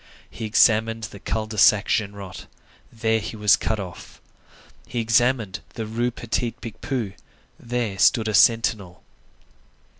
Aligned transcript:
He 0.31 0.45
examined 0.45 1.03
the 1.03 1.19
Cul 1.19 1.45
de 1.45 1.59
Sac 1.59 1.87
Genrot; 1.87 2.47
there 2.91 3.19
he 3.19 3.35
was 3.35 3.55
cut 3.55 3.79
off. 3.79 4.19
He 4.87 4.99
examined 4.99 5.59
the 5.75 5.85
Rue 5.85 6.09
Petit 6.09 6.55
Picpus; 6.59 7.13
there 7.59 7.99
stood 7.99 8.27
a 8.27 8.33
sentinel. 8.33 9.03